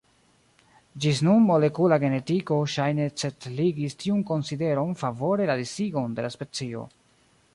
Ĝis 1.03 1.19
nun 1.27 1.43
molekula 1.49 1.99
genetiko 2.03 2.57
ŝajne 2.77 3.05
setligis 3.23 3.97
tiun 4.05 4.25
konsideron 4.31 4.97
favore 5.05 5.49
la 5.51 5.59
disigon 5.63 6.19
de 6.21 6.25
la 6.27 6.35
specio. 6.37 6.87